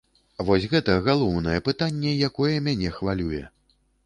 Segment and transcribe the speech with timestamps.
[0.47, 3.45] Вось гэта галоўнае пытанне, якое мяне хвалюе.